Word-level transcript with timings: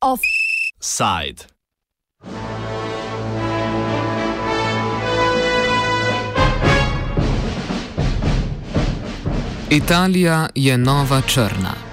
Offside. 0.00 1.44
Italija 9.70 10.48
je 10.54 10.78
nova 10.78 11.20
črna. 11.20 11.87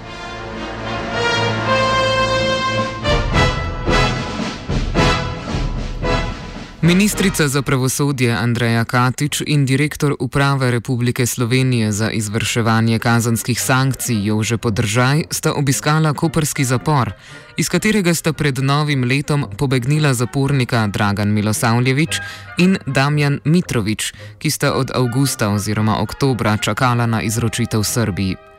Ministrica 6.86 7.48
za 7.48 7.62
pravosodje 7.62 8.32
Andreja 8.32 8.86
Katič 8.86 9.42
in 9.46 9.66
direktor 9.66 10.16
Uprave 10.20 10.72
Republike 10.72 11.26
Slovenije 11.26 11.92
za 11.92 12.12
izvrševanje 12.12 13.00
kazanskih 13.00 13.62
sankcij 13.62 14.26
Jože 14.26 14.58
Podržaj 14.58 15.24
sta 15.32 15.54
obiskala 15.54 16.14
koperski 16.14 16.64
zapor, 16.64 17.12
iz 17.58 17.70
katerega 17.70 18.14
sta 18.14 18.34
pred 18.34 18.58
novim 18.58 19.04
letom 19.04 19.46
pobegnila 19.58 20.14
zapornika 20.14 20.88
Dragan 20.88 21.34
Milosavljevič 21.34 22.20
in 22.58 22.78
Damjan 22.86 23.40
Mitrovič, 23.44 24.14
ki 24.38 24.52
sta 24.52 24.74
od 24.74 24.92
avgusta 24.94 25.50
oziroma 25.50 26.02
oktobra 26.02 26.58
čakala 26.58 27.06
na 27.06 27.22
izročitev 27.22 27.84
Srbiji. 27.84 28.55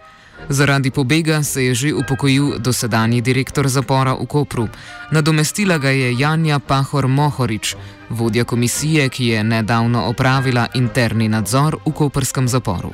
Zaradi 0.49 0.91
pobega 0.91 1.43
se 1.43 1.65
je 1.65 1.75
že 1.75 1.95
upokojil 1.95 2.59
dosedanji 2.59 3.21
direktor 3.21 3.69
zapora 3.69 4.15
v 4.15 4.27
Kopru. 4.27 4.69
Nadomestila 5.11 5.79
ga 5.79 5.91
je 5.91 6.15
Janja 6.19 6.59
Pahor 6.59 7.09
Mohorič, 7.09 7.77
vodja 8.11 8.45
komisije, 8.45 9.09
ki 9.09 9.27
je 9.27 9.45
nedavno 9.45 10.05
opravila 10.07 10.67
interni 10.75 11.29
nadzor 11.29 11.77
v 11.87 11.93
koprskem 11.93 12.49
zaporu. 12.49 12.91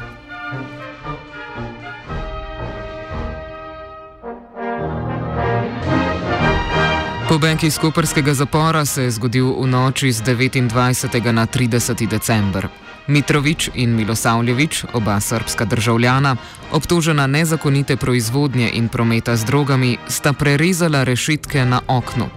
Pobeg 7.28 7.64
iz 7.64 7.78
koperskega 7.78 8.34
zapora 8.34 8.84
se 8.84 9.03
je 9.03 9.11
zgodil 9.11 9.55
v 9.61 9.66
noči 9.66 10.12
z 10.12 10.22
29. 10.22 11.33
na 11.33 11.47
30. 11.47 12.09
december. 12.09 12.69
Mitrovič 13.06 13.70
in 13.75 13.95
Milosavljevič, 13.95 14.84
oba 14.92 15.20
srpska 15.20 15.64
državljana, 15.64 16.36
obtožena 16.72 17.27
nezakonite 17.27 17.97
proizvodnje 17.97 18.70
in 18.75 18.89
prometa 18.89 19.36
z 19.36 19.44
drogami, 19.44 19.97
sta 20.09 20.33
prerezala 20.33 21.05
rešitke 21.05 21.64
na 21.64 21.81
oknu. 21.89 22.28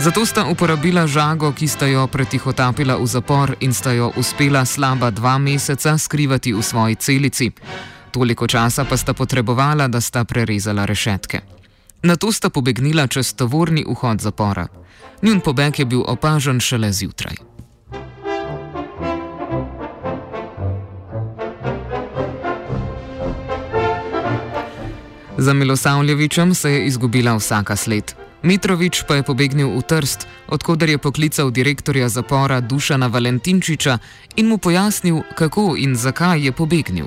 Zato 0.00 0.26
sta 0.26 0.46
uporabila 0.46 1.06
žago, 1.06 1.52
ki 1.52 1.68
sta 1.68 1.86
jo 1.86 2.06
pretihotapila 2.06 2.96
v 2.96 3.06
zapor 3.06 3.52
in 3.60 3.74
sta 3.74 3.92
jo 3.92 4.12
uspela 4.16 4.64
slaba 4.64 5.10
dva 5.10 5.38
meseca 5.38 5.98
skrivati 5.98 6.52
v 6.52 6.62
svoji 6.62 6.94
celici. 6.94 7.50
Toliko 8.10 8.46
časa 8.46 8.84
pa 8.84 8.96
sta 8.96 9.12
potrebovala, 9.14 9.88
da 9.88 10.00
sta 10.00 10.24
prerezala 10.24 10.84
rešetke. 10.84 11.40
Na 12.02 12.16
to 12.16 12.32
sta 12.32 12.48
pobegnila 12.50 13.06
čez 13.06 13.34
tovorni 13.36 13.84
vhod 13.84 14.20
zapora. 14.20 14.66
Njun 15.22 15.40
pobeg 15.40 15.78
je 15.78 15.84
bil 15.84 16.02
opažen 16.06 16.60
šele 16.60 16.92
zjutraj. 16.92 17.49
Za 25.40 25.52
Milosavljevičem 25.52 26.54
se 26.54 26.70
je 26.70 26.86
izgubila 26.86 27.34
vsaka 27.36 27.76
sled. 27.76 28.12
Mitrovič 28.42 29.04
pa 29.08 29.14
je 29.14 29.22
pobegnil 29.22 29.68
v 29.72 29.82
Trst, 29.82 30.26
odkuder 30.48 30.90
je 30.90 30.98
poklical 30.98 31.50
direktorja 31.50 32.08
zapora 32.08 32.60
Dušana 32.60 33.06
Valentinčiča 33.06 33.98
in 34.36 34.46
mu 34.46 34.58
pojasnil, 34.58 35.22
kako 35.34 35.76
in 35.76 35.96
zakaj 35.96 36.44
je 36.44 36.52
pobegnil. 36.52 37.06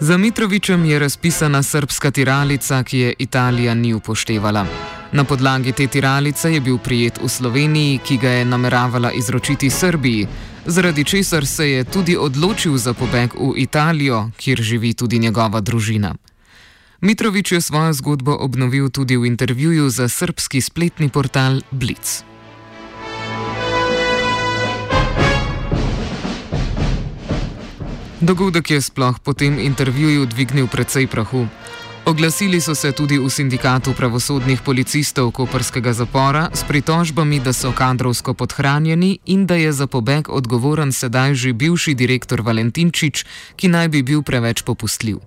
Za 0.00 0.16
Mitrovičem 0.16 0.84
je 0.84 0.98
razpisana 0.98 1.62
srpska 1.62 2.10
tiralica, 2.10 2.82
ki 2.82 2.98
je 2.98 3.14
Italija 3.18 3.74
ni 3.74 3.94
upoštevala. 3.94 4.66
Na 5.12 5.24
podlagi 5.24 5.72
te 5.72 5.86
tiralice 5.86 6.52
je 6.54 6.60
bil 6.60 6.78
prijet 6.78 7.18
v 7.22 7.28
Sloveniji, 7.28 7.98
ki 7.98 8.16
ga 8.16 8.28
je 8.28 8.44
nameravala 8.44 9.10
izročiti 9.12 9.70
Srbiji, 9.70 10.26
zaradi 10.66 11.04
česar 11.04 11.46
se 11.46 11.70
je 11.70 11.84
tudi 11.84 12.16
odločil 12.16 12.76
za 12.76 12.94
pobeg 12.94 13.34
v 13.34 13.52
Italijo, 13.56 14.30
kjer 14.36 14.62
živi 14.62 14.94
tudi 14.94 15.18
njegova 15.18 15.60
družina. 15.60 16.14
Mitrovič 17.00 17.52
je 17.52 17.60
svojo 17.60 17.92
zgodbo 17.92 18.36
obnovil 18.36 18.90
tudi 18.90 19.16
v 19.16 19.26
intervjuju 19.26 19.90
za 19.90 20.08
srpski 20.08 20.60
spletni 20.60 21.08
portal 21.08 21.60
Blitz. 21.70 22.22
Dogodek 28.20 28.70
je 28.70 28.80
sploh 28.80 29.18
po 29.18 29.32
tem 29.32 29.58
intervjuju 29.58 30.26
dvignil 30.26 30.68
precej 30.68 31.06
prahu. 31.06 31.48
Oglasili 32.06 32.60
so 32.60 32.74
se 32.74 32.92
tudi 32.92 33.18
v 33.18 33.30
sindikatu 33.30 33.92
pravosodnih 33.92 34.60
policistov 34.64 35.30
Koperskega 35.30 35.92
zapora 35.92 36.48
s 36.54 36.64
pritožbami, 36.64 37.40
da 37.40 37.52
so 37.52 37.72
kadrovsko 37.72 38.34
podhranjeni 38.34 39.18
in 39.26 39.46
da 39.46 39.54
je 39.54 39.72
za 39.72 39.86
pobeg 39.86 40.28
odgovoren 40.28 40.92
sedaj 40.92 41.34
že 41.34 41.52
bivši 41.52 41.94
direktor 41.94 42.40
Valentinčič, 42.40 43.24
ki 43.56 43.68
naj 43.68 43.88
bi 43.88 44.02
bil 44.02 44.22
preveč 44.22 44.62
popustljiv. 44.62 45.20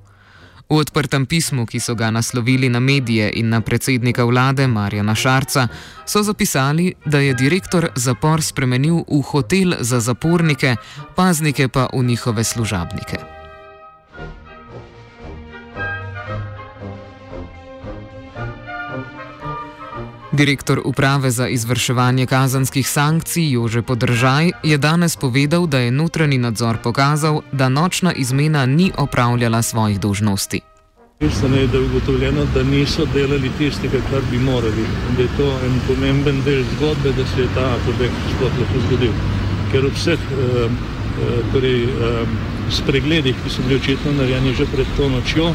V 0.69 0.81
odprtem 0.81 1.25
pismu, 1.25 1.65
ki 1.65 1.79
so 1.79 1.95
ga 1.95 2.09
naslovili 2.11 2.69
na 2.69 2.79
medije 2.79 3.29
in 3.35 3.49
na 3.49 3.61
predsednika 3.61 4.25
vlade 4.25 4.67
Marjana 4.67 5.15
Šarca, 5.15 5.67
so 6.05 6.23
zapisali, 6.23 6.93
da 7.05 7.19
je 7.19 7.33
direktor 7.33 7.91
zapor 7.95 8.41
spremenil 8.41 9.05
v 9.05 9.21
hotel 9.21 9.77
za 9.79 9.99
zapornike, 9.99 10.75
paznike 11.15 11.67
pa 11.67 11.87
v 11.93 12.03
njihove 12.03 12.43
služabnike. 12.43 13.42
Direktor 20.33 20.81
uprave 20.85 21.31
za 21.31 21.47
izvrševanje 21.47 22.25
kazanskih 22.25 22.89
sankcij 22.89 23.51
Jože 23.51 23.81
Podržaj 23.81 24.51
je 24.63 24.77
danes 24.77 25.15
povedal, 25.15 25.67
da 25.67 25.79
je 25.79 25.91
notranji 25.91 26.37
nadzor 26.37 26.77
pokazal, 26.83 27.41
da 27.51 27.69
nočna 27.69 28.13
izmena 28.13 28.65
ni 28.65 28.91
opravljala 28.97 29.61
svojih 29.61 29.99
dožnosti. 29.99 30.61
Mislim, 31.19 31.51
da 31.51 31.77
je 31.77 31.83
ugotovljeno, 31.85 32.45
da 32.53 32.63
niso 32.63 33.05
delali 33.13 33.51
tistega, 33.57 33.97
kar 34.11 34.21
bi 34.31 34.39
morali. 34.39 34.85
Da 35.17 35.21
je 35.21 35.29
to 35.37 35.51
en 35.65 35.79
pomemben 35.87 36.41
del 36.45 36.63
zgodbe, 36.75 37.11
da 37.17 37.25
se 37.25 37.41
je 37.41 37.47
ta 37.55 37.77
pobeg 37.85 38.11
sploh 38.35 38.51
lahko 38.59 38.79
zgodil. 38.87 39.13
Ker 39.71 39.85
ob 39.85 39.93
vseh 39.93 40.19
eh, 40.19 40.65
eh, 40.65 41.43
torej, 41.53 41.83
eh, 41.83 42.25
spregledih, 42.71 43.35
ki 43.43 43.49
so 43.49 43.61
bili 43.67 43.79
očitno 43.79 44.11
narejeni 44.17 44.53
že 44.53 44.65
pred 44.65 44.87
to 44.97 45.09
nočjo, 45.09 45.53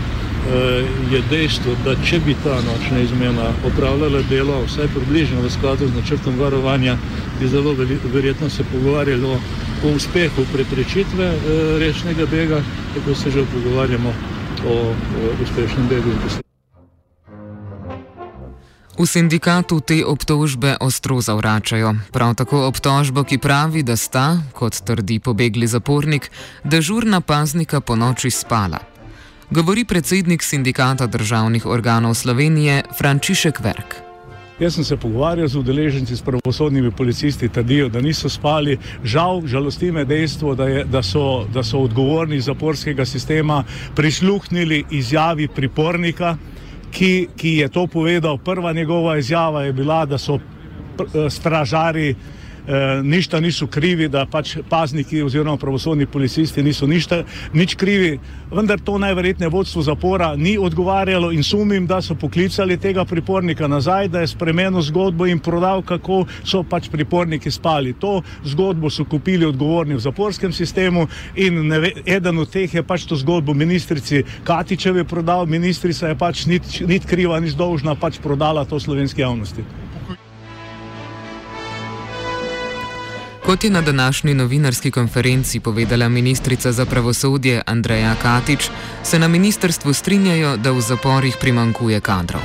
je 1.10 1.22
dejstvo, 1.30 1.74
da 1.84 1.94
če 2.04 2.20
bi 2.24 2.36
ta 2.44 2.56
nočna 2.64 3.00
izmena 3.00 3.50
opravljala 3.66 4.22
delo 4.30 4.62
vsaj 4.64 4.88
približno 4.94 5.42
v 5.42 5.50
skladu 5.50 5.88
z 5.88 5.96
načrtom 5.96 6.38
varovanja, 6.38 6.96
bi 7.40 7.48
zelo 7.48 7.74
verjetno 8.12 8.50
se 8.50 8.64
pogovarjali 8.72 9.24
o, 9.24 9.38
o 9.84 9.94
uspehu 9.96 10.44
preprečitve 10.52 11.24
e, 11.24 11.38
rečnega 11.78 12.26
bega, 12.26 12.62
tako 12.94 13.14
se 13.14 13.30
že 13.30 13.44
pogovarjamo 13.52 14.14
o, 14.66 14.74
o 14.74 15.32
uspešnem 15.42 15.88
begu. 15.88 16.12
V 18.98 19.06
sindikatu 19.06 19.80
te 19.80 20.02
obtožbe 20.04 20.74
ostro 20.80 21.20
zavračajo. 21.20 21.94
Prav 22.10 22.34
tako 22.34 22.66
obtožbo, 22.66 23.22
ki 23.22 23.38
pravi, 23.38 23.82
da 23.82 23.96
sta, 23.96 24.42
kot 24.52 24.82
trdi 24.82 25.20
pobegli 25.22 25.66
zapornik, 25.66 26.30
dežurna 26.64 27.20
paznika 27.20 27.80
po 27.80 27.94
noči 27.96 28.30
spala 28.30 28.97
govori 29.50 29.84
predsednik 29.84 30.42
sindikata 30.42 31.06
državnih 31.06 31.66
organov 31.66 32.14
Slovenije 32.14 32.82
Frančišek 32.98 33.60
Verk. 33.60 33.94
Jaz 34.60 34.74
sem 34.74 34.84
se 34.84 34.96
pogovarjal 34.96 35.48
z 35.48 35.56
udeleženci, 35.56 36.16
s 36.16 36.22
pravosodnimi 36.22 36.90
policisti, 36.90 37.48
trdijo, 37.48 37.88
da 37.88 38.00
niso 38.00 38.28
spali. 38.28 38.78
Žal, 39.04 39.46
žalosti 39.46 39.92
me 39.92 40.04
dejstvo, 40.04 40.54
da, 40.54 40.64
je, 40.64 40.84
da, 40.84 41.02
so, 41.02 41.46
da 41.54 41.62
so 41.62 41.78
odgovorni 41.78 42.40
zaporskega 42.40 43.06
sistema 43.06 43.64
prisluhnili 43.94 44.84
izjavi 44.90 45.48
pripornika, 45.48 46.36
ki, 46.90 47.28
ki 47.36 47.54
je 47.62 47.68
to 47.68 47.86
povedal. 47.86 48.38
Prva 48.38 48.72
njegova 48.72 49.16
izjava 49.18 49.62
je 49.62 49.72
bila, 49.72 50.04
da 50.06 50.18
so 50.18 50.38
stražari 51.30 52.14
eh, 52.68 53.02
ništa 53.02 53.40
niso 53.40 53.66
krivi, 53.66 54.08
da 54.08 54.26
pač 54.26 54.56
pazniki 54.68 55.22
oziroma 55.22 55.56
pravosodni 55.56 56.06
policisti 56.06 56.62
niso 56.62 56.86
ništa, 56.86 57.22
nič 57.52 57.74
krivi, 57.74 58.18
vendar 58.50 58.80
to 58.80 58.98
najverjetneje 58.98 59.50
vodstvo 59.50 59.82
zapora 59.82 60.36
ni 60.36 60.58
odgovarjalo 60.58 61.32
in 61.32 61.42
sumim, 61.42 61.86
da 61.86 62.02
so 62.02 62.14
poklicali 62.14 62.76
tega 62.76 63.04
pripornika 63.04 63.68
nazaj, 63.68 64.08
da 64.08 64.20
je 64.20 64.26
spremenil 64.26 64.82
zgodbo 64.82 65.26
in 65.26 65.38
prodal, 65.38 65.82
kako 65.82 66.24
so 66.44 66.62
pač 66.62 66.88
priporniki 66.92 67.50
spali. 67.50 67.92
To 67.92 68.22
zgodbo 68.44 68.90
so 68.90 69.04
kupili 69.04 69.46
odgovorni 69.46 69.94
v 69.94 70.04
zaporskem 70.04 70.52
sistemu 70.52 71.06
in 71.36 71.72
ve, 71.72 71.92
eden 72.06 72.38
od 72.38 72.50
teh 72.52 72.74
je 72.74 72.82
pač 72.82 73.06
to 73.08 73.16
zgodbo 73.16 73.54
ministrici 73.54 74.24
Katičevi 74.44 75.04
prodal, 75.04 75.46
ministrica 75.46 76.08
je 76.08 76.18
pač 76.18 76.46
nit, 76.46 76.80
nit 76.86 77.06
kriva, 77.06 77.40
ni 77.40 77.50
zdolžna 77.50 77.94
pač 77.94 78.20
prodala 78.22 78.64
to 78.64 78.80
slovenski 78.80 79.20
javnosti. 79.20 79.87
Kot 83.48 83.64
je 83.64 83.70
na 83.70 83.80
današnji 83.80 84.34
novinarski 84.34 84.90
konferenci 84.90 85.60
povedala 85.60 86.08
ministrica 86.08 86.72
za 86.72 86.84
pravosodje 86.84 87.62
Andreja 87.66 88.14
Katič, 88.22 88.68
se 89.02 89.18
na 89.18 89.28
ministrstvu 89.28 89.92
strinjajo, 89.92 90.56
da 90.56 90.70
v 90.70 90.80
zaporih 90.80 91.36
primankuje 91.40 92.00
kadrov. 92.00 92.42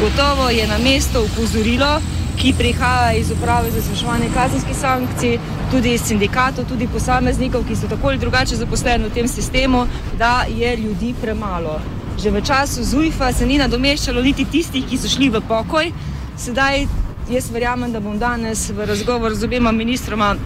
Gotovo 0.00 0.48
je 0.50 0.66
na 0.66 0.78
mesto 0.78 1.24
upozorilo, 1.24 2.00
ki 2.40 2.54
prihaja 2.58 3.12
iz 3.12 3.30
uprave 3.30 3.70
za 3.70 3.78
izvrševanje 3.78 4.30
kazenskih 4.34 4.76
sankcij, 4.76 5.38
tudi 5.70 5.92
iz 5.94 6.00
sindikatov, 6.00 6.64
tudi 6.64 6.88
posameznikov, 6.88 7.66
ki 7.68 7.76
so 7.76 7.88
tako 7.88 8.08
ali 8.08 8.18
drugače 8.18 8.56
zaposleni 8.56 9.04
v 9.04 9.14
tem 9.14 9.28
sistemu, 9.28 9.86
da 10.18 10.46
je 10.48 10.76
ljudi 10.76 11.14
premalo. 11.20 11.80
Že 12.22 12.30
v 12.30 12.42
času 12.44 12.84
ZUIF-a 12.84 13.32
se 13.32 13.46
ni 13.46 13.58
nadomeščalo 13.58 14.22
niti 14.22 14.44
tistih, 14.44 14.88
ki 14.88 14.98
so 14.98 15.08
šli 15.08 15.28
v 15.28 15.44
pokoj. 15.48 15.92
Sedaj 16.38 16.86
jaz 17.30 17.50
verjamem, 17.50 17.92
da 17.92 18.00
bom 18.00 18.18
danes 18.18 18.70
v 18.70 18.86
razgovoru 18.86 19.34
z 19.34 19.44
obema 19.44 19.72
ministroma 19.72 20.36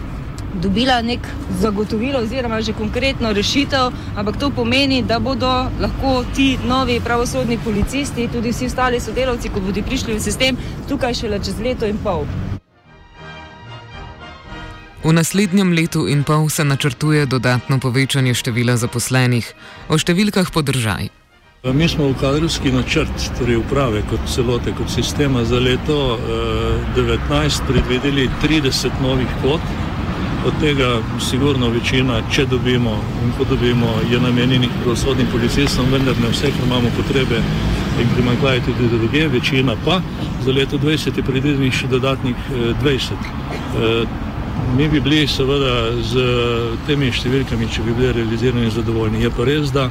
dobila 0.61 1.01
nek 1.01 1.19
zagotovilo 1.59 2.19
oziroma 2.19 2.61
že 2.61 2.73
konkretno 2.73 3.33
rešitev, 3.33 3.91
ampak 4.15 4.37
to 4.37 4.49
pomeni, 4.49 5.01
da 5.01 5.19
bodo 5.19 5.69
lahko 5.79 6.25
ti 6.35 6.57
novi 6.67 6.99
pravosodni 6.99 7.57
policisti, 7.57 8.27
tudi 8.27 8.51
vsi 8.51 8.65
ostali 8.65 8.99
sodelavci, 8.99 9.49
ko 9.49 9.59
bodo 9.59 9.81
prišli 9.81 10.13
v 10.13 10.19
sistem, 10.19 10.57
tukaj 10.89 11.13
šele 11.13 11.39
čez 11.39 11.59
leto 11.59 11.85
in 11.85 11.97
pol. 11.97 12.27
V 15.03 15.11
naslednjem 15.11 15.73
letu 15.73 16.07
in 16.07 16.23
pol 16.23 16.49
se 16.49 16.63
načrtuje 16.63 17.25
dodatno 17.25 17.79
povečanje 17.79 18.33
števila 18.33 18.77
zaposlenih, 18.77 19.53
o 19.89 19.99
številkah 19.99 20.47
podržaj. 20.47 21.22
Mi 21.71 21.87
smo 21.87 22.07
v 22.07 22.13
kadrovski 22.19 22.71
načrt, 22.71 23.29
torej 23.39 23.55
uprave 23.55 24.01
kot 24.09 24.19
celote, 24.27 24.73
kot 24.75 24.89
sistema 24.91 25.45
za 25.47 25.59
leto 25.59 26.19
2019 26.95 27.61
eh, 27.61 27.67
predvideli 27.67 28.29
30 28.43 28.89
novih 29.01 29.27
kvot, 29.41 29.61
od 30.45 30.53
tega 30.59 30.99
sigurno 31.23 31.69
večina, 31.69 32.19
če 32.31 32.45
dobimo 32.51 32.97
in 33.23 33.31
ko 33.37 33.47
dobimo, 33.47 33.93
je 34.11 34.19
namenjenih 34.19 34.69
pravosodnim 34.81 35.27
policistom, 35.31 35.87
vendar 35.91 36.19
ne 36.19 36.33
vse, 36.33 36.51
ker 36.51 36.67
imamo 36.67 36.91
potrebe 36.97 37.39
in 38.01 38.11
primankljaje 38.15 38.65
tudi 38.65 38.89
druge, 38.97 39.27
večina 39.27 39.75
pa 39.85 40.01
za 40.43 40.51
leto 40.51 40.77
2020 40.77 41.17
je 41.17 41.23
predvidenih 41.23 41.73
še 41.73 41.87
dodatnih 41.87 42.35
20. 42.83 43.13
Eh, 43.13 44.03
mi 44.75 44.89
bi 44.89 44.99
bili 44.99 45.27
seveda 45.27 45.95
z 46.11 46.27
temi 46.87 47.11
številkami, 47.11 47.71
če 47.71 47.87
bi 47.87 47.95
bili 47.95 48.11
realizirani 48.19 48.71
zadovoljni. 48.71 49.23
Je 49.23 49.31
pa 49.31 49.47
res, 49.47 49.71
da 49.71 49.87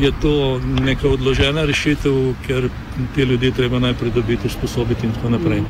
je 0.00 0.12
to 0.22 0.60
neka 0.80 1.08
odložena 1.08 1.64
rešitev, 1.64 2.34
ker 2.46 2.68
te 3.14 3.24
ljudi 3.24 3.52
treba 3.52 3.78
najprej 3.78 4.10
dobiti, 4.10 4.48
sposobiti 4.48 5.06
in 5.06 5.12
tako 5.12 5.30
naprej. 5.30 5.62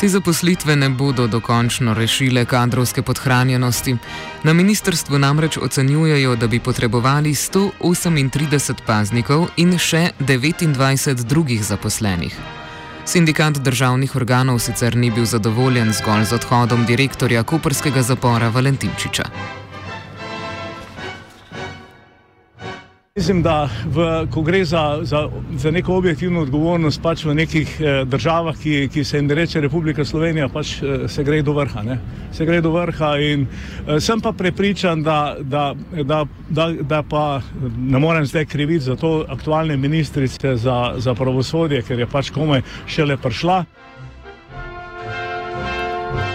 Te 0.00 0.08
zaposlitve 0.08 0.76
ne 0.76 0.88
bodo 0.88 1.26
dokončno 1.26 1.94
rešile 1.94 2.44
kadrovske 2.44 3.02
podhranjenosti. 3.02 3.96
Na 4.42 4.52
ministrstvu 4.52 5.18
namreč 5.18 5.56
ocenjujejo, 5.56 6.36
da 6.36 6.46
bi 6.46 6.60
potrebovali 6.60 7.30
138 7.30 8.74
paznikov 8.86 9.46
in 9.56 9.78
še 9.78 10.10
29 10.20 11.24
drugih 11.24 11.64
zaposlenih. 11.64 12.36
Sindikat 13.04 13.58
državnih 13.58 14.16
organov 14.16 14.58
sicer 14.58 14.96
ni 14.96 15.10
bil 15.10 15.24
zadovoljen 15.24 15.92
zgolj 15.92 16.24
z 16.24 16.32
odhodom 16.32 16.86
direktorja 16.86 17.42
Koperskega 17.42 18.02
zapora 18.02 18.48
Valentinčiča. 18.48 19.24
Mislim, 23.16 23.42
da 23.42 23.68
v, 23.86 24.26
ko 24.30 24.42
gre 24.42 24.64
za, 24.64 24.98
za, 25.02 25.28
za 25.56 25.70
neko 25.70 25.94
objektivno 25.94 26.40
odgovornost 26.42 26.98
pač 27.02 27.20
v 27.24 27.34
nekih 27.38 27.74
eh, 27.78 28.00
državah, 28.10 28.56
ki, 28.58 28.88
ki 28.90 29.04
se 29.04 29.20
jim 29.20 29.30
reče 29.30 29.60
Republika 29.62 30.04
Slovenija, 30.04 30.48
pač 30.50 30.72
eh, 30.82 31.04
se 31.08 31.22
gre 31.22 31.38
do 31.42 31.54
vrha. 31.54 31.82
Ne? 31.86 32.00
Se 32.34 32.42
gre 32.44 32.58
do 32.60 32.72
vrha 32.74 33.12
in 33.22 33.46
eh, 33.46 34.00
sem 34.00 34.18
pa 34.20 34.32
prepričan, 34.32 35.06
da, 35.06 35.36
da, 35.38 35.76
da, 36.02 36.24
da, 36.48 36.66
da 36.82 37.02
pa 37.06 37.38
ne 37.78 38.02
morem 38.02 38.26
zdaj 38.26 38.48
kriviti 38.50 38.84
za 38.90 38.96
to 38.96 39.24
aktualne 39.28 39.76
ministrice 39.76 40.56
za, 40.56 40.94
za 40.98 41.14
pravosodje, 41.14 41.84
ker 41.86 42.02
je 42.02 42.10
pač 42.10 42.34
komaj 42.34 42.66
šele 42.90 43.16
prišla. 43.16 43.62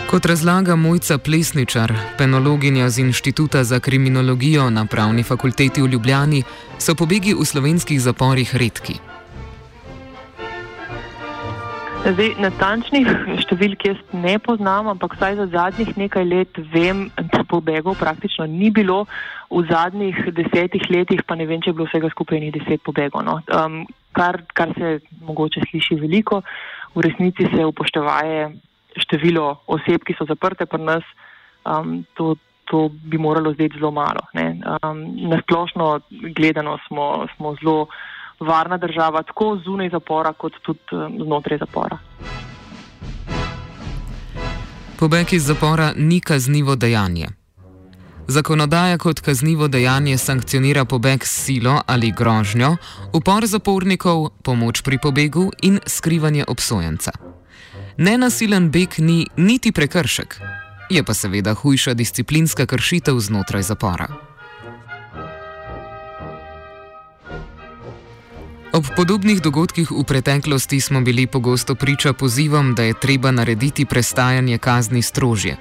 Kot 0.09 0.25
razlaga 0.25 0.75
Mojca 0.75 1.17
Plesničar, 1.21 1.91
penologinja 2.17 2.89
z 2.89 3.00
Inštituta 3.00 3.63
za 3.63 3.79
kriminologijo 3.79 4.69
na 4.69 4.85
Pravni 4.85 5.23
fakulteti 5.23 5.81
v 5.81 5.88
Ljubljani, 5.88 6.41
so 6.81 6.95
pobegi 6.95 7.35
v 7.38 7.45
slovenskih 7.45 8.00
zaporih 8.01 8.56
redki. 8.57 8.95
Zdaj, 12.09 12.31
natančnih 12.41 13.06
številk 13.44 13.85
jaz 13.85 14.00
ne 14.17 14.39
poznam, 14.41 14.89
ampak 14.89 15.13
vsaj 15.13 15.35
za 15.44 15.45
zadnjih 15.53 15.91
nekaj 15.94 16.25
let 16.25 16.57
vem, 16.73 17.11
da 17.29 17.44
pobegov 17.45 18.00
praktično 18.01 18.47
ni 18.50 18.71
bilo. 18.73 19.03
V 19.53 19.61
zadnjih 19.69 20.17
desetih 20.33 20.89
letih 20.89 21.21
pa 21.21 21.38
ne 21.38 21.45
vem, 21.45 21.61
če 21.61 21.69
je 21.69 21.77
bilo 21.77 21.85
vsega 21.85 22.09
skupaj 22.09 22.41
ni 22.41 22.50
deset 22.56 22.81
pobegov. 22.81 23.21
No. 23.29 23.38
Um, 23.53 23.85
kar, 24.17 24.41
kar 24.57 24.73
se 24.73 25.03
mogoče 25.21 25.67
sliši 25.69 26.00
veliko, 26.01 26.41
v 26.97 27.06
resnici 27.06 27.45
se 27.53 27.61
upoštevaje 27.61 28.50
število 28.97 29.59
oseb, 29.68 30.03
ki 30.06 30.15
so 30.18 30.25
zaprte 30.30 30.65
pri 30.65 30.81
nas, 30.83 31.03
um, 31.65 32.03
to, 32.13 32.36
to 32.69 32.89
bi 32.89 33.18
moralo 33.18 33.53
zdaj 33.53 33.69
zelo 33.77 33.91
malo. 33.91 34.25
Um, 34.33 35.03
Nasplošno 35.30 36.00
gledano 36.36 36.77
smo, 36.88 37.27
smo 37.36 37.56
zelo 37.62 37.88
varna 38.39 38.77
država, 38.77 39.24
tako 39.24 39.57
zunaj 39.65 39.89
zapora, 39.89 40.33
kot 40.33 40.53
tudi 40.63 40.80
um, 40.91 41.19
znotraj 41.24 41.59
zapora. 41.59 41.97
Pobeg 45.00 45.33
iz 45.33 45.45
zapora 45.45 45.94
ni 45.95 46.19
kaznivo 46.19 46.75
dejanje. 46.75 47.27
Zakonodaja 48.27 48.97
kot 48.97 49.19
kaznivo 49.19 49.68
dejanje 49.68 50.18
sankcionira 50.18 50.85
pobeg 50.85 51.24
s 51.24 51.45
silo 51.45 51.81
ali 51.88 52.12
grožnjo, 52.12 52.75
upor 53.13 53.45
zapornikov, 53.45 54.30
pomoč 54.44 54.81
pri 54.81 54.97
pobegu 55.01 55.50
in 55.62 55.80
skrivanje 55.85 56.44
obsojenca. 56.47 57.12
Nenasilen 58.00 58.69
beg 58.72 58.96
ni 58.98 59.28
niti 59.36 59.72
prekršek, 59.75 60.40
je 60.90 61.04
pa 61.04 61.13
seveda 61.13 61.51
hujša 61.54 61.94
disciplinska 61.94 62.66
kršitev 62.66 63.19
znotraj 63.19 63.63
zapora. 63.68 64.07
Ob 68.72 68.88
podobnih 68.96 69.42
dogodkih 69.42 69.92
v 69.92 70.04
preteklosti 70.07 70.80
smo 70.81 71.02
bili 71.02 71.28
pogosto 71.28 71.76
priča 71.76 72.14
pozivom, 72.14 72.76
da 72.76 72.83
je 72.83 73.00
treba 73.02 73.31
narediti 73.31 73.85
prestajanje 73.85 74.57
kazni 74.57 75.02
strožje. 75.02 75.57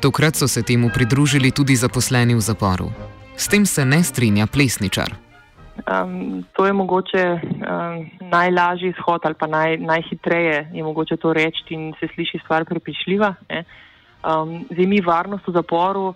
Tokrat 0.00 0.36
so 0.36 0.48
se 0.48 0.62
temu 0.62 0.90
pridružili 0.94 1.50
tudi 1.50 1.76
zaposleni 1.76 2.34
v 2.34 2.40
zaporu. 2.40 2.90
S 3.36 3.48
tem 3.48 3.66
se 3.66 3.84
ne 3.84 4.02
strinja 4.02 4.46
plesničar. 4.46 5.31
Um, 5.72 6.44
to 6.52 6.66
je 6.66 6.72
mogoče 6.72 7.40
um, 7.42 8.10
najlažji 8.20 8.88
izhod 8.88 9.20
ali 9.24 9.34
pa 9.34 9.46
naj, 9.46 9.76
najhitreje 9.76 10.68
je 10.72 10.84
mogoče 10.84 11.16
to 11.16 11.32
reči 11.32 11.64
in 11.74 11.92
se 12.00 12.08
sliši 12.14 12.38
stvar 12.44 12.64
prepričljiva. 12.64 13.34
Um, 13.50 14.64
zdaj 14.70 14.86
mi 14.86 15.00
varnost 15.00 15.48
v 15.48 15.52
zaporu 15.52 16.14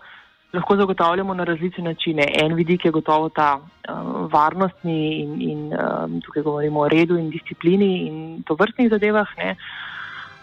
lahko 0.52 0.76
zagotavljamo 0.76 1.34
na 1.34 1.44
različne 1.44 1.84
načine. 1.84 2.24
En 2.42 2.54
vidik 2.54 2.84
je 2.84 2.90
gotovo 2.90 3.28
ta 3.28 3.58
um, 3.58 4.28
varnostni 4.32 5.20
in, 5.22 5.42
in 5.42 5.72
um, 5.72 6.20
tukaj 6.20 6.42
govorimo 6.42 6.80
o 6.80 6.88
redu 6.88 7.18
in 7.18 7.30
disciplini 7.30 8.06
in 8.06 8.42
to 8.46 8.54
vrstnih 8.54 8.90
zadevah. 8.90 9.28
Ne? 9.38 9.56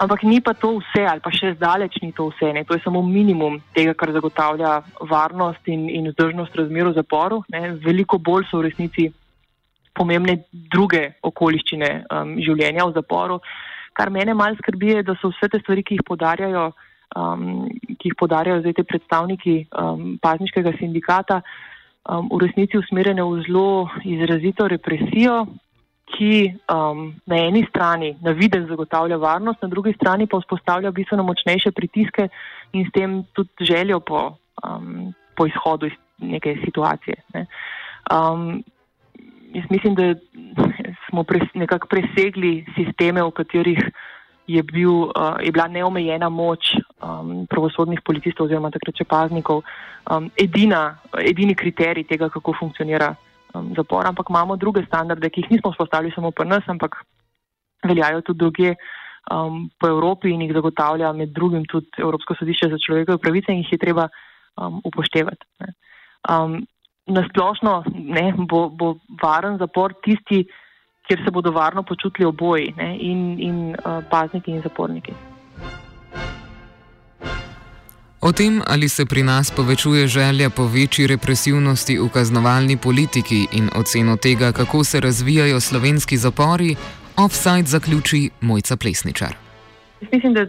Ampak 0.04 0.24
ni 0.28 0.42
pa 0.44 0.52
to 0.52 0.78
vse, 0.82 1.06
ali 1.08 1.24
pa 1.24 1.32
še 1.32 1.54
zdaleč 1.56 2.02
ni 2.04 2.12
to 2.12 2.28
vse. 2.34 2.52
Ne. 2.52 2.66
To 2.68 2.76
je 2.76 2.84
samo 2.84 3.00
minimum 3.08 3.62
tega, 3.76 3.94
kar 3.96 4.12
zagotavlja 4.12 4.82
varnost 5.08 5.68
in, 5.72 5.88
in 5.88 6.10
vzdržnost 6.12 6.56
razmer 6.60 6.90
v 6.92 6.98
zaporu. 6.98 7.44
Ne. 7.54 7.78
Veliko 7.86 8.20
bolj 8.20 8.50
so 8.50 8.60
v 8.60 8.68
resnici 8.68 9.08
pomembne 9.96 10.42
druge 10.52 11.14
okoliščine 11.24 11.92
um, 12.04 12.36
življenja 12.44 12.88
v 12.90 12.96
zaporu. 12.98 13.40
Kar 13.94 14.12
mene 14.12 14.34
malce 14.36 14.60
skrbi, 14.60 14.98
je, 14.98 15.06
da 15.08 15.16
so 15.22 15.32
vse 15.32 15.52
te 15.54 15.62
stvari, 15.62 15.86
ki 15.86 16.00
jih 16.00 16.06
podarjajo, 16.08 16.66
um, 17.16 17.46
ki 18.02 18.12
jih 18.12 18.18
podarjajo 18.20 18.64
zdaj 18.64 18.76
te 18.80 18.88
predstavniki 18.90 19.56
um, 19.70 20.16
pazniškega 20.24 20.74
sindikata, 20.80 21.44
um, 22.10 22.28
v 22.34 22.42
resnici 22.44 22.82
usmerjene 22.82 23.24
v 23.24 23.46
zelo 23.46 23.68
izrazito 24.04 24.68
represijo, 24.68 25.46
ki 26.12 26.54
um, 26.68 27.14
na 27.26 27.38
eni 27.48 27.66
strani 27.70 28.14
na 28.22 28.32
viden 28.32 28.68
zagotavlja 28.68 29.18
varnost, 29.18 29.62
na 29.62 29.68
drugi 29.68 29.94
strani 29.94 30.28
pa 30.28 30.40
vzpostavlja 30.40 30.92
bistveno 30.92 31.24
močnejše 31.24 31.72
pritiske 31.72 32.28
in 32.74 32.86
s 32.88 32.92
tem 32.94 33.24
tudi 33.34 33.66
željo 33.66 34.00
po, 34.00 34.36
um, 34.64 35.14
po 35.36 35.48
izhodu 35.48 35.88
iz 35.88 35.98
neke 36.18 36.58
situacije. 36.66 37.16
Ne. 37.34 37.46
Um, 38.12 38.64
jaz 39.54 39.66
mislim, 39.70 39.96
da 39.96 40.14
smo 41.10 41.24
pres, 41.24 41.44
nekako 41.54 41.88
presegli 41.88 42.66
sisteme, 42.76 43.24
v 43.24 43.32
katerih 43.32 43.80
je, 44.48 44.64
bil, 44.64 44.92
uh, 44.92 45.40
je 45.44 45.52
bila 45.52 45.68
neomejena 45.68 46.30
moč 46.30 46.76
um, 46.76 47.46
pravosodnih 47.48 48.02
policistov 48.06 48.46
oziroma 48.46 48.72
takrat 48.72 48.96
če 48.96 49.06
paznikov 49.08 49.64
um, 50.12 50.28
edina, 50.38 50.98
edini 51.22 51.56
kriterij 51.56 52.04
tega, 52.10 52.30
kako 52.30 52.54
funkcionira 52.60 53.14
um, 53.54 53.74
zapor, 53.78 54.08
ampak 54.08 54.30
imamo 54.30 54.56
druge 54.56 54.86
standarde, 54.86 55.30
ki 55.30 55.44
jih 55.44 55.52
nismo 55.52 55.72
vzpostavili 55.72 56.14
samo 56.16 56.32
pri 56.32 56.48
nas, 56.48 56.68
ampak 56.68 56.98
veljajo 57.84 58.22
tudi 58.22 58.40
druge 58.40 58.76
um, 59.32 59.70
po 59.80 59.88
Evropi 59.88 60.34
in 60.34 60.42
jih 60.42 60.54
zagotavlja 60.54 61.14
med 61.14 61.34
drugim 61.34 61.66
tudi 61.66 61.88
Evropsko 61.98 62.36
sodišče 62.40 62.70
za 62.70 62.82
človekove 62.86 63.18
pravice 63.18 63.52
in 63.52 63.64
jih 63.64 63.74
je 63.74 63.82
treba 63.86 64.08
um, 64.58 64.82
upoštevati. 64.84 65.46
Um, 66.30 66.64
Nasplošno 67.04 67.84
bo, 68.48 68.70
bo 68.70 68.94
varen 69.20 69.58
zapor 69.60 69.92
tisti, 70.06 70.46
kjer 71.04 71.20
se 71.26 71.32
bodo 71.36 71.52
varno 71.52 71.84
počutili 71.84 72.26
oboji, 72.26 72.72
ne, 72.78 72.96
in, 72.96 73.36
in 73.40 73.58
uh, 73.76 74.00
pazniki 74.08 74.56
in 74.56 74.62
zaporniki. 74.64 75.33
O 78.26 78.32
tem, 78.32 78.62
ali 78.66 78.90
se 78.90 79.06
pri 79.06 79.24
nas 79.24 79.52
povečuje 79.52 80.08
želja 80.08 80.50
po 80.50 80.64
večji 80.68 81.08
represivnosti 81.08 81.98
v 82.00 82.08
kaznovalni 82.10 82.78
politiki 82.78 83.48
in 83.52 83.70
oceno 83.76 84.16
tega, 84.18 84.52
kako 84.52 84.84
se 84.84 85.00
razvijajo 85.00 85.60
slovenski 85.60 86.18
zapori, 86.18 86.76
offside 87.18 87.68
zaključi 87.68 88.30
Mojca 88.42 88.76
Plesničar. 88.76 89.36
Mislim, 90.12 90.34
da 90.34 90.46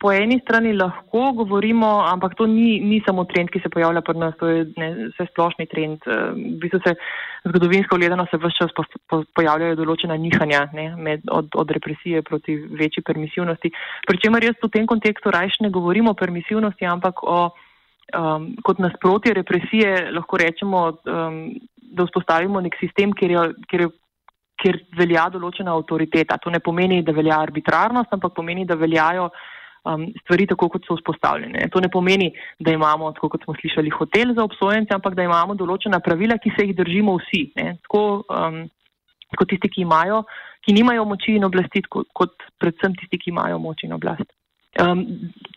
po 0.00 0.12
eni 0.12 0.40
strani 0.42 0.72
lahko 0.72 1.32
govorimo, 1.32 1.86
ampak 2.06 2.34
to 2.34 2.46
ni, 2.46 2.80
ni 2.80 3.00
samo 3.06 3.24
trend, 3.24 3.50
ki 3.50 3.60
se 3.62 3.68
pojavlja 3.68 4.00
pri 4.00 4.18
nas, 4.18 4.34
to 4.40 4.48
je 4.48 4.64
ne, 4.76 4.88
vse 5.12 5.26
splošni 5.30 5.66
trend. 5.70 6.06
Eh, 6.06 6.32
v 6.34 6.58
bistvu 6.62 6.80
se 6.86 6.94
zgodovinsko 7.44 7.96
gledano 7.96 8.26
se 8.30 8.40
vse 8.40 8.52
čas 8.58 8.74
po, 8.76 8.84
po, 9.10 9.22
pojavljajo 9.34 9.78
določena 9.78 10.16
nihanja 10.16 10.64
ne, 10.74 10.88
med, 10.96 11.24
od, 11.30 11.54
od 11.54 11.70
represije 11.70 12.22
proti 12.22 12.56
večji 12.56 13.04
permisivnosti. 13.06 13.72
Pričemer 14.08 14.48
jaz 14.50 14.58
v 14.62 14.72
tem 14.74 14.86
kontekstu 14.86 15.30
rajš 15.34 15.60
ne 15.64 15.70
govorimo 15.70 16.12
o 16.12 16.18
permisivnosti, 16.18 16.86
ampak 16.86 17.22
o, 17.22 17.40
um, 18.18 18.50
kot 18.64 18.82
nasprotje 18.82 19.34
represije 19.38 20.10
lahko 20.16 20.40
rečemo, 20.40 20.84
um, 21.04 21.40
da 21.88 22.04
vzpostavimo 22.04 22.60
nek 22.60 22.76
sistem, 22.80 23.14
kjer 23.16 23.30
je, 23.30 23.48
kjer 23.70 23.86
je 23.86 23.88
kjer 24.58 24.80
velja 24.98 25.28
določena 25.34 25.74
avtoriteta. 25.76 26.38
To 26.42 26.50
ne 26.50 26.60
pomeni, 26.64 27.02
da 27.06 27.14
velja 27.16 27.38
arbitrarnost, 27.42 28.12
ampak 28.14 28.34
pomeni, 28.36 28.66
da 28.68 28.76
veljajo 28.78 29.28
um, 29.28 30.06
stvari 30.22 30.48
tako, 30.50 30.70
kot 30.74 30.88
so 30.88 30.96
vzpostavljene. 30.98 31.68
To 31.74 31.82
ne 31.84 31.90
pomeni, 31.92 32.30
da 32.60 32.74
imamo, 32.74 33.12
tako 33.16 33.32
kot 33.34 33.46
smo 33.46 33.54
slišali, 33.58 33.92
hotel 33.94 34.34
za 34.36 34.44
obsojence, 34.44 34.94
ampak 34.94 35.16
da 35.18 35.26
imamo 35.26 35.56
določena 35.58 36.02
pravila, 36.04 36.38
ki 36.42 36.54
se 36.56 36.68
jih 36.68 36.76
držimo 36.78 37.18
vsi. 37.20 37.44
Tako, 37.86 38.02
um, 38.28 38.64
kot 39.38 39.52
tisti, 39.52 39.70
ki 39.76 39.84
imajo, 39.86 40.24
ki 40.66 40.74
nimajo 40.76 41.06
moči 41.08 41.36
in 41.38 41.46
oblasti, 41.48 41.84
kot, 41.88 42.10
kot 42.16 42.50
predvsem 42.60 42.96
tisti, 42.98 43.20
ki 43.22 43.32
imajo 43.34 43.60
moč 43.62 43.86
in 43.86 43.94
oblast. 43.96 44.26
Um, 44.82 45.06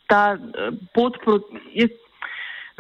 ta 0.10 0.38
uh, 0.38 0.72
pot 0.96 1.20
proti. 1.25 1.89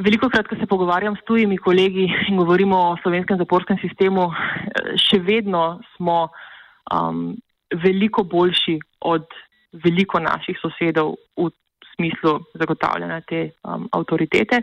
Veliko 0.01 0.29
krat, 0.33 0.47
ko 0.49 0.55
se 0.57 0.65
pogovarjam 0.65 1.15
s 1.15 1.25
tujimi 1.27 1.57
kolegi 1.61 2.07
in 2.29 2.37
govorimo 2.39 2.77
o 2.89 2.97
slovenskem 3.03 3.37
zaporskem 3.37 3.77
sistemu, 3.81 4.29
še 4.97 5.19
vedno 5.21 5.81
smo 5.95 6.23
um, 6.25 7.35
veliko 7.83 8.23
boljši 8.23 8.79
od 9.05 9.27
veliko 9.83 10.19
naših 10.19 10.57
sosedov 10.61 11.13
v 11.37 11.51
smislu 11.93 12.39
zagotavljanja 12.57 13.19
te 13.29 13.41
um, 13.61 13.85
avtoritete 13.93 14.61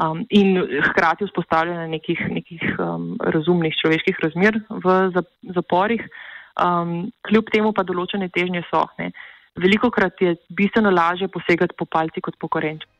um, 0.00 0.22
in 0.30 0.56
hkrati 0.88 1.28
vzpostavljanja 1.28 1.86
nekih, 1.92 2.22
nekih 2.30 2.64
um, 2.78 3.10
razumnih 3.20 3.76
človeških 3.82 4.22
razmer 4.24 4.62
v 4.70 4.96
zaporih. 5.56 6.06
Um, 6.60 7.10
kljub 7.28 7.52
temu 7.52 7.74
pa 7.76 7.84
določene 7.84 8.30
težnje 8.32 8.64
so. 8.70 8.86
Ne. 8.98 9.10
Veliko 9.60 9.90
krat 9.92 10.16
je 10.24 10.38
bistveno 10.56 10.90
lažje 10.94 11.28
posegati 11.28 11.76
po 11.76 11.84
palci 11.84 12.24
kot 12.24 12.40
po 12.40 12.48
korenčku. 12.48 12.99